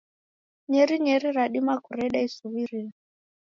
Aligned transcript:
Nyerinyeri 0.69 1.27
radima 1.37 1.73
kureda 1.85 2.17
isuwirio. 2.27 2.89